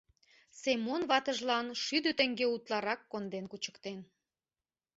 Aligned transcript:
Семон 0.61 1.01
ватыжлан 1.09 1.67
шӱдӧ 1.83 2.11
теҥге 2.19 2.45
утларак 2.53 3.01
конден 3.11 3.45
кучыктен. 3.51 3.99